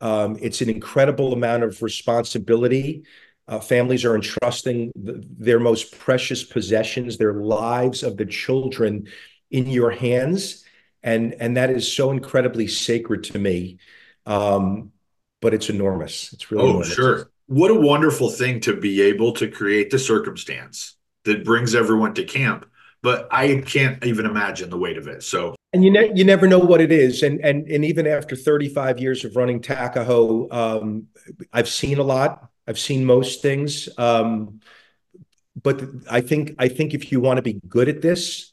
[0.00, 3.04] Um, it's an incredible amount of responsibility.
[3.48, 9.06] Uh, families are entrusting the, their most precious possessions, their lives of the children,
[9.50, 10.64] in your hands,
[11.02, 13.78] and and that is so incredibly sacred to me.
[14.24, 14.92] Um,
[15.40, 16.32] but it's enormous.
[16.32, 16.92] It's really oh enormous.
[16.92, 17.30] sure.
[17.46, 22.24] What a wonderful thing to be able to create the circumstance that brings everyone to
[22.24, 22.66] camp
[23.02, 25.22] but I can't even imagine the weight of it.
[25.22, 28.36] So, and you ne- you never know what it is, and and and even after
[28.36, 31.08] 35 years of running Takajo, um,
[31.52, 32.48] I've seen a lot.
[32.66, 34.60] I've seen most things, um,
[35.60, 38.52] but I think I think if you want to be good at this,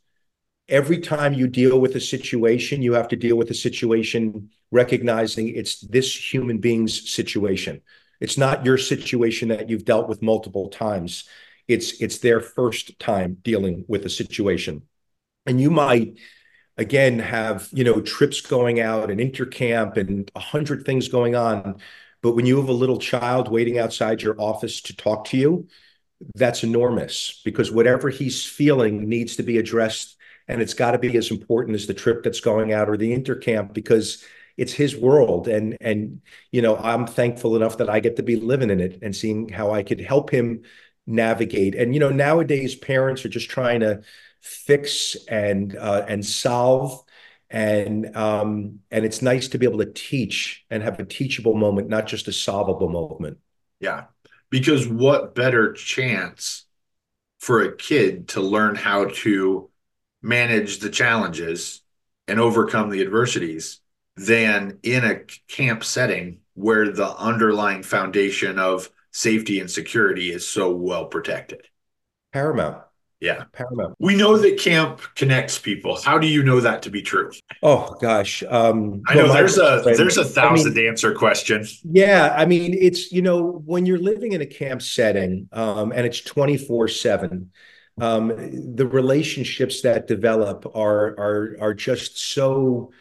[0.68, 5.50] every time you deal with a situation, you have to deal with a situation recognizing
[5.50, 7.82] it's this human being's situation.
[8.20, 11.26] It's not your situation that you've dealt with multiple times
[11.70, 14.82] it's it's their first time dealing with a situation
[15.46, 16.18] and you might
[16.78, 21.80] again have you know trips going out and intercamp and a hundred things going on
[22.22, 25.68] but when you have a little child waiting outside your office to talk to you
[26.36, 31.16] that's enormous because whatever he's feeling needs to be addressed and it's got to be
[31.16, 34.24] as important as the trip that's going out or the intercamp because
[34.58, 38.36] it's his world and and you know i'm thankful enough that i get to be
[38.36, 40.62] living in it and seeing how i could help him
[41.10, 41.76] navigate.
[41.76, 44.02] And you know, nowadays parents are just trying to
[44.40, 47.04] fix and uh, and solve,
[47.50, 51.90] and um, and it's nice to be able to teach and have a teachable moment,
[51.90, 53.38] not just a solvable moment.
[53.80, 54.06] Yeah,
[54.50, 56.66] because what better chance
[57.40, 59.70] for a kid to learn how to
[60.22, 61.82] manage the challenges
[62.28, 63.80] and overcome the adversities
[64.16, 70.76] than in a camp setting where the underlying foundation of safety and security is so
[70.76, 71.66] well protected.
[72.34, 72.84] Paramount.
[73.20, 73.44] Yeah.
[73.52, 73.96] Paramount.
[74.00, 76.00] We know that camp connects people.
[76.02, 77.32] How do you know that to be true?
[77.62, 78.44] Oh gosh.
[78.48, 81.66] Um I know well, there's a there's a thousand I mean, answer question.
[81.84, 82.34] Yeah.
[82.38, 86.22] I mean, it's you know, when you're living in a camp setting, um, and it's
[86.22, 87.48] 24-7,
[88.00, 92.92] um, the relationships that develop are are are just so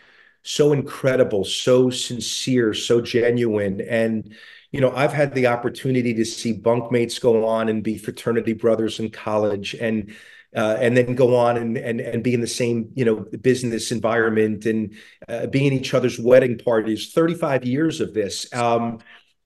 [0.43, 3.81] so incredible, so sincere, so genuine.
[3.83, 4.35] And,
[4.73, 9.01] you know, I've had the opportunity to see bunkmates go on and be fraternity brothers
[9.01, 10.15] in college and
[10.57, 13.93] uh, and then go on and, and and be in the same you know business
[13.93, 14.95] environment and
[15.29, 17.13] uh, be in each other's wedding parties.
[17.13, 18.53] 35 years of this.
[18.55, 18.99] Um,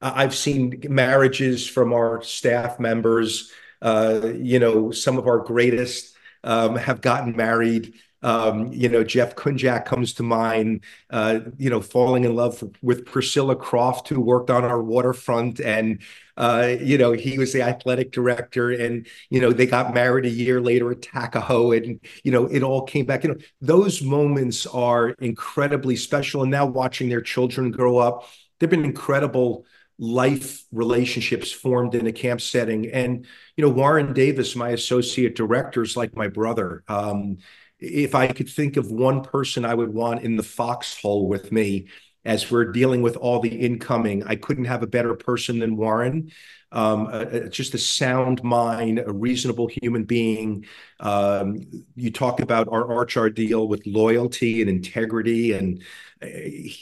[0.04, 6.74] i've seen marriages from our staff members uh, you know some of our greatest um,
[6.74, 12.24] have gotten married um, you know, Jeff Kunjak comes to mind, uh, you know, falling
[12.24, 15.60] in love with Priscilla Croft, who worked on our waterfront.
[15.60, 16.02] And,
[16.36, 18.70] uh, you know, he was the athletic director.
[18.70, 21.76] And, you know, they got married a year later at Takajo.
[21.76, 23.24] And, you know, it all came back.
[23.24, 26.42] You know, those moments are incredibly special.
[26.42, 28.28] And now watching their children grow up,
[28.60, 29.66] they've been incredible
[29.98, 32.90] life relationships formed in a camp setting.
[32.90, 36.82] And, you know, Warren Davis, my associate director, is like my brother.
[36.88, 37.38] Um,
[37.82, 41.88] if I could think of one person I would want in the foxhole with me
[42.24, 46.30] as we're dealing with all the incoming, I couldn't have a better person than Warren.
[46.70, 50.64] Um, uh, just a sound mind, a reasonable human being.
[51.00, 51.60] Um,
[51.96, 55.82] you talk about our Archar deal with loyalty and integrity, and
[56.22, 56.28] uh,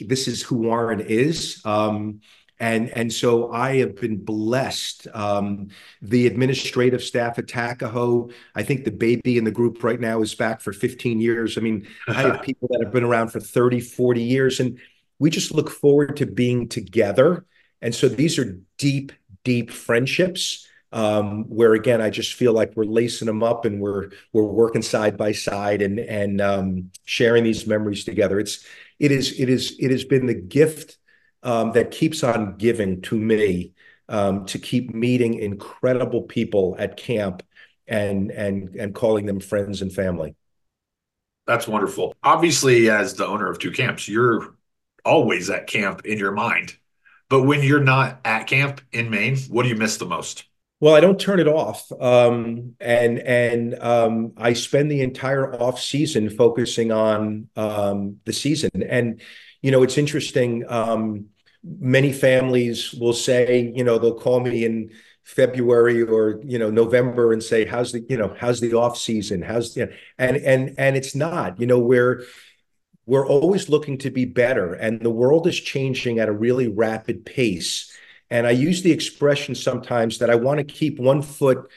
[0.07, 1.61] this is who Warren is.
[1.65, 2.21] Um,
[2.61, 5.07] and and so I have been blessed.
[5.15, 5.69] Um,
[5.99, 10.35] the administrative staff at Takajo, I think the baby in the group right now is
[10.35, 11.57] back for 15 years.
[11.57, 14.79] I mean, I have people that have been around for 30, 40 years, and
[15.17, 17.45] we just look forward to being together.
[17.81, 19.11] And so these are deep,
[19.43, 20.67] deep friendships.
[20.93, 24.81] Um, where again, I just feel like we're lacing them up and we're we're working
[24.81, 28.39] side by side and and um, sharing these memories together.
[28.39, 28.63] It's
[28.99, 30.97] it is it is it has been the gift
[31.43, 33.73] that keeps on giving to me
[34.09, 37.43] um, to keep meeting incredible people at camp
[37.87, 40.35] and and and calling them friends and family.
[41.47, 42.13] That's wonderful.
[42.23, 44.55] Obviously, as the owner of two camps, you're
[45.03, 46.75] always at camp in your mind.
[47.29, 50.45] But when you're not at camp in Maine, what do you miss the most?
[50.81, 55.79] Well, I don't turn it off, um, and and um, I spend the entire off
[55.79, 58.71] season focusing on um, the season.
[58.81, 59.21] And
[59.61, 60.65] you know, it's interesting.
[60.67, 61.27] Um,
[61.63, 64.91] many families will say, you know, they'll call me in
[65.23, 69.41] February or you know November and say, "How's the you know how's the off season?
[69.41, 71.59] How's the and and and it's not.
[71.59, 72.23] You know, we're
[73.05, 77.25] we're always looking to be better, and the world is changing at a really rapid
[77.25, 77.91] pace.
[78.29, 81.69] And I use the expression sometimes that I want to keep one foot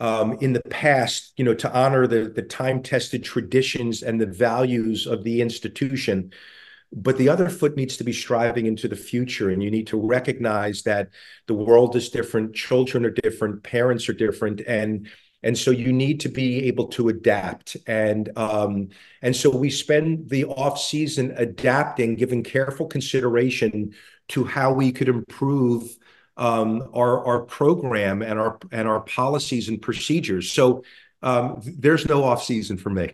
[0.00, 4.26] um, in the past, you know, to honor the the time tested traditions and the
[4.26, 6.32] values of the institution
[6.92, 9.96] but the other foot needs to be striving into the future and you need to
[9.96, 11.10] recognize that
[11.46, 15.08] the world is different children are different parents are different and
[15.42, 17.76] and so you need to be able to adapt.
[17.86, 18.88] And um,
[19.22, 23.94] and so we spend the off season adapting giving careful consideration
[24.28, 25.96] to how we could improve
[26.36, 30.52] um, our our program and our and our policies and procedures.
[30.52, 30.84] So
[31.22, 33.12] um, there's no off season for me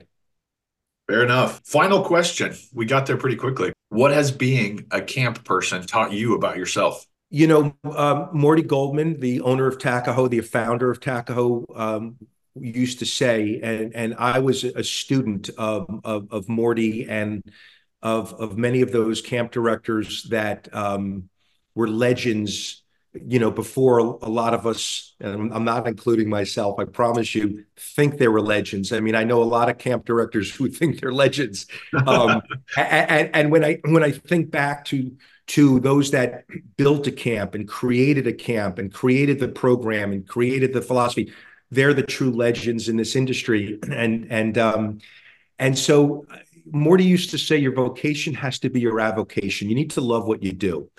[1.08, 1.60] Fair enough.
[1.64, 2.54] Final question.
[2.72, 3.72] We got there pretty quickly.
[3.90, 7.06] What has being a camp person taught you about yourself?
[7.30, 12.16] You know, um, Morty Goldman, the owner of Takajo, the founder of Takajo, um,
[12.58, 17.42] used to say, and and I was a student of of, of Morty and
[18.02, 21.28] of of many of those camp directors that um,
[21.74, 22.82] were legends
[23.24, 27.64] you know, before a lot of us, and I'm not including myself, I promise you,
[27.76, 28.92] think they were legends.
[28.92, 31.66] I mean, I know a lot of camp directors who think they're legends.
[32.06, 32.42] Um,
[32.76, 35.16] and, and when I when I think back to
[35.48, 36.44] to those that
[36.76, 41.32] built a camp and created a camp and created the program and created the philosophy,
[41.70, 43.78] they're the true legends in this industry.
[43.90, 44.98] And and um,
[45.58, 46.26] and so
[46.70, 49.68] Morty used to say, your vocation has to be your avocation.
[49.68, 50.90] You need to love what you do.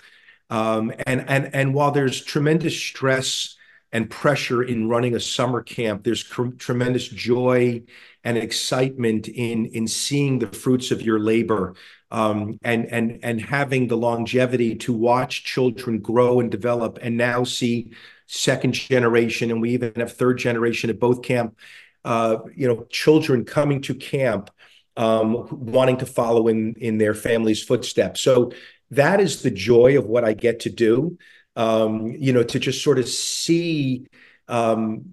[0.50, 3.56] Um, and and and while there's tremendous stress
[3.92, 7.82] and pressure in running a summer camp, there's cr- tremendous joy
[8.24, 11.74] and excitement in in seeing the fruits of your labor
[12.10, 17.44] um, and and and having the longevity to watch children grow and develop, and now
[17.44, 17.92] see
[18.26, 21.56] second generation, and we even have third generation at both camp.
[22.04, 24.50] Uh, you know, children coming to camp
[24.96, 28.20] um, wanting to follow in in their family's footsteps.
[28.20, 28.52] So
[28.90, 31.18] that is the joy of what I get to do.
[31.56, 34.06] Um, you know, to just sort of see
[34.46, 35.12] um,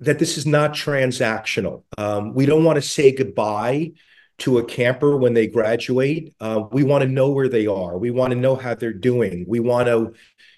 [0.00, 1.84] that this is not transactional.
[1.96, 3.92] Um, we don't want to say goodbye
[4.38, 6.34] to a camper when they graduate.
[6.40, 7.98] Uh, we want to know where they are.
[7.98, 9.44] We want to know how they're doing.
[9.48, 10.14] We want to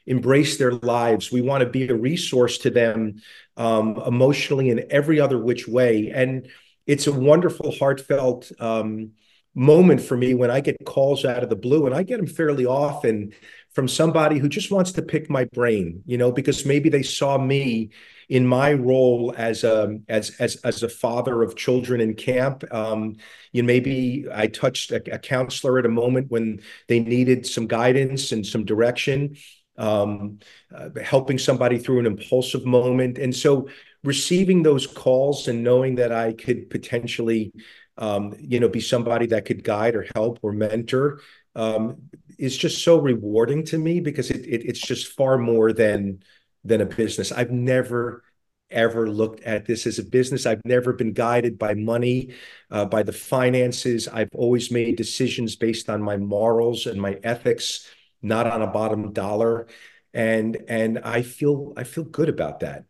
[0.07, 1.33] embrace their lives.
[1.33, 3.23] We want to be a resource to them
[3.57, 6.11] um, emotionally in every other which way.
[6.11, 6.49] And
[6.87, 9.13] it's a wonderful, heartfelt um,
[9.55, 12.27] moment for me when I get calls out of the blue, and I get them
[12.27, 13.33] fairly often
[13.75, 17.39] from somebody who just wants to pick my brain, you know, because maybe they saw
[17.39, 17.91] me
[18.29, 22.65] in my role as a as as as a father of children in camp.
[22.73, 23.17] Um,
[23.53, 27.67] you know, maybe I touched a, a, counselor at a moment when they needed some
[27.67, 29.37] guidance and some direction,
[29.77, 30.39] um,
[30.75, 33.69] uh, helping somebody through an impulsive moment, and so
[34.05, 37.53] receiving those calls and knowing that I could potentially,
[38.01, 41.21] um, you know, be somebody that could guide or help or mentor
[41.55, 41.99] um,
[42.39, 46.23] is just so rewarding to me because it, it, it's just far more than
[46.65, 47.31] than a business.
[47.31, 48.25] I've never
[48.71, 50.47] ever looked at this as a business.
[50.47, 52.35] I've never been guided by money,
[52.71, 54.09] uh, by the finances.
[54.09, 57.89] I've always made decisions based on my morals and my ethics,
[58.23, 59.67] not on a bottom dollar.
[60.15, 62.85] And and I feel I feel good about that.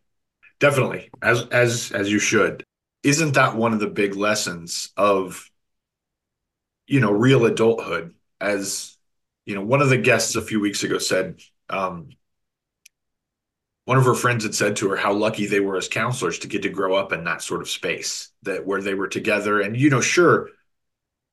[0.59, 2.65] Definitely, as as as you should.
[3.03, 5.51] Isn't that one of the big lessons of
[6.87, 8.15] you know real adulthood?
[8.41, 8.97] As
[9.47, 12.11] you know, one of the guests a few weeks ago said, um,
[13.85, 16.49] one of her friends had said to her how lucky they were as counselors to
[16.49, 19.77] get to grow up in that sort of space that where they were together and
[19.77, 20.51] you know sure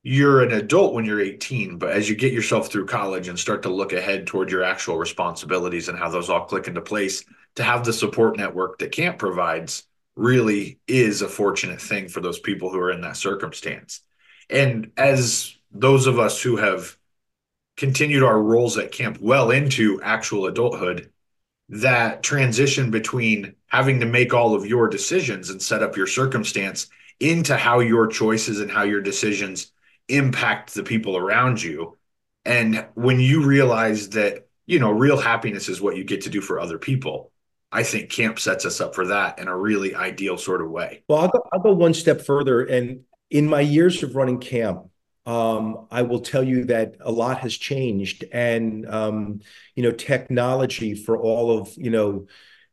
[0.03, 3.63] you're an adult when you're 18 but as you get yourself through college and start
[3.63, 7.23] to look ahead toward your actual responsibilities and how those all click into place
[7.55, 9.86] to have the support network that camp provides
[10.17, 14.01] really is a fortunate thing for those people who are in that circumstance
[14.49, 16.97] and as those of us who have
[17.75, 21.11] continued our roles at camp well into actual adulthood
[21.69, 26.87] that transition between having to make all of your decisions and set up your circumstance
[27.19, 29.71] into how your choices and how your decisions
[30.07, 31.97] impact the people around you.
[32.45, 36.39] And when you realize that, you know, real happiness is what you get to do
[36.39, 37.31] for other people,
[37.71, 41.03] I think camp sets us up for that in a really ideal sort of way.
[41.09, 42.63] Well, I'll go, I'll go one step further.
[42.63, 44.87] And in my years of running camp,
[45.25, 49.41] um, I will tell you that a lot has changed, and um,
[49.75, 52.27] you know, technology for all of you know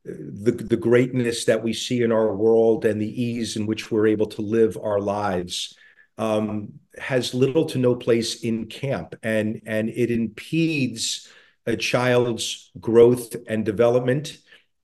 [0.05, 4.07] the the greatness that we see in our world and the ease in which we're
[4.07, 5.77] able to live our lives
[6.17, 11.29] um, has little to no place in camp, and and it impedes
[11.67, 14.39] a child's growth and development,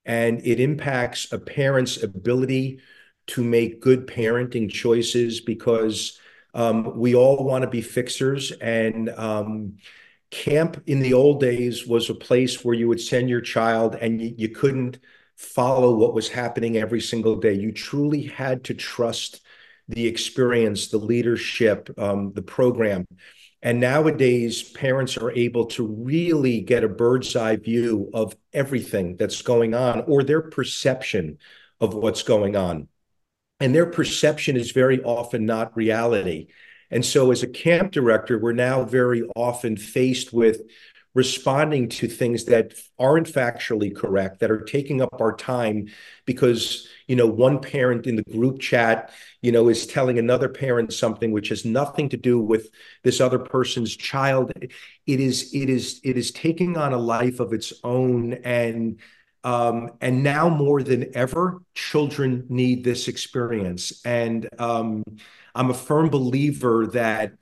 [0.05, 2.80] and it impacts a parent's ability
[3.28, 6.18] to make good parenting choices because
[6.55, 9.76] um, we all want to be fixers, and um,
[10.30, 14.20] camp in the old days was a place where you would send your child and
[14.20, 14.98] you, you couldn't
[15.36, 17.55] follow what was happening every single day.
[17.55, 19.40] You truly had to trust
[19.88, 23.07] the experience, the leadership, um, the program.
[23.63, 29.43] And nowadays, parents are able to really get a bird's eye view of everything that's
[29.43, 31.39] going on or their perception
[31.81, 32.89] of what's going on
[33.61, 36.49] and their perception is very often not reality.
[36.91, 40.63] And so, as a camp director, we're now very often faced with
[41.15, 45.89] responding to things that aren't factually correct, that are taking up our time
[46.25, 50.93] because, you know, one parent in the group chat, you know, is telling another parent
[50.93, 52.71] something which has nothing to do with
[53.03, 54.53] this other person's child.
[55.07, 58.35] It is, it is, it is taking on a life of its own.
[58.35, 59.01] And
[59.43, 64.03] um, and now more than ever, children need this experience.
[64.05, 65.03] And um,
[65.55, 67.33] I'm a firm believer that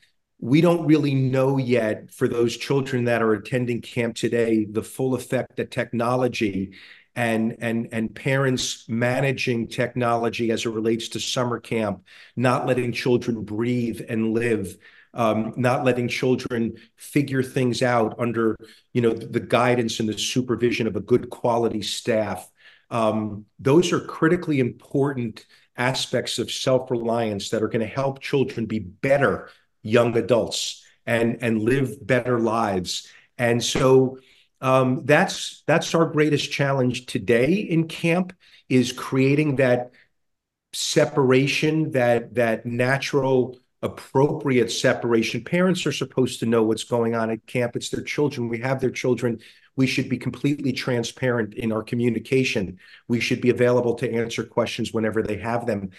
[0.41, 5.15] we don't really know yet for those children that are attending camp today the full
[5.15, 6.73] effect that technology
[7.17, 12.05] and and and parents managing technology as it relates to summer camp,
[12.37, 14.77] not letting children breathe and live
[15.15, 18.57] um, not letting children figure things out under
[18.93, 22.49] you know the guidance and the supervision of a good quality staff.
[22.91, 25.45] Um, those are critically important
[25.77, 29.51] aspects of self-reliance that are going to help children be better
[29.89, 33.09] young adults and and live better lives.
[33.39, 34.19] And so
[34.61, 38.33] um, that's that's our greatest challenge today in camp
[38.69, 39.93] is creating that
[40.73, 45.45] separation, that that natural appropriate separation.
[45.45, 47.77] Parents are supposed to know what's going on at camp.
[47.77, 48.49] It's their children.
[48.49, 49.39] We have their children.
[49.77, 52.81] We should be completely transparent in our communication.
[53.07, 55.91] We should be available to answer questions whenever they have them.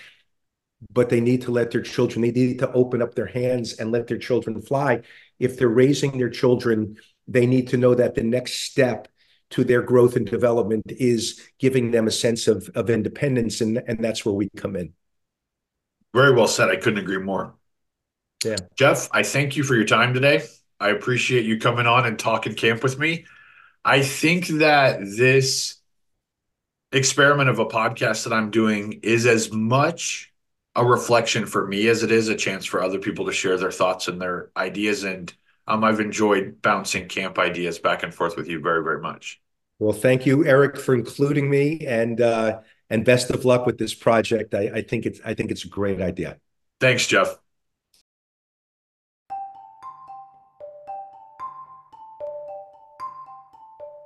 [0.91, 3.91] But they need to let their children, they need to open up their hands and
[3.91, 5.01] let their children fly.
[5.37, 9.07] If they're raising their children, they need to know that the next step
[9.51, 13.61] to their growth and development is giving them a sense of, of independence.
[13.61, 14.93] And, and that's where we come in.
[16.13, 16.69] Very well said.
[16.69, 17.55] I couldn't agree more.
[18.43, 18.57] Yeah.
[18.75, 20.43] Jeff, I thank you for your time today.
[20.79, 23.25] I appreciate you coming on and talking camp with me.
[23.83, 25.75] I think that this
[26.91, 30.28] experiment of a podcast that I'm doing is as much
[30.79, 33.71] a reflection for me as it is a chance for other people to share their
[33.71, 35.03] thoughts and their ideas.
[35.03, 35.31] And
[35.67, 39.41] um, I've enjoyed bouncing camp ideas back and forth with you very, very much.
[39.77, 43.93] Well, thank you, Eric, for including me, and uh, and best of luck with this
[43.93, 44.53] project.
[44.53, 46.37] I, I think it's I think it's a great idea.
[46.79, 47.37] Thanks, Jeff.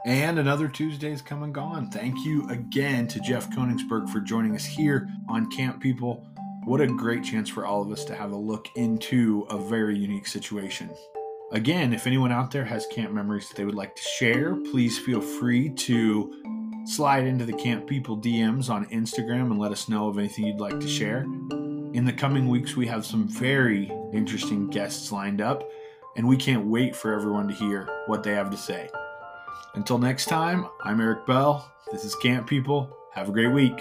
[0.06, 1.90] And another Tuesday's come and gone.
[1.90, 6.28] Thank you again to Jeff Konigsberg for joining us here on Camp People.
[6.66, 9.98] What a great chance for all of us to have a look into a very
[9.98, 10.90] unique situation.
[11.52, 14.98] Again, if anyone out there has camp memories that they would like to share, please
[14.98, 16.34] feel free to
[16.86, 20.62] slide into the Camp People DMs on Instagram and let us know of anything you'd
[20.62, 21.24] like to share.
[21.94, 25.70] In the coming weeks, we have some very interesting guests lined up,
[26.16, 28.90] and we can't wait for everyone to hear what they have to say.
[29.76, 31.70] Until next time, I'm Eric Bell.
[31.92, 32.90] This is Camp People.
[33.12, 33.80] Have a great week.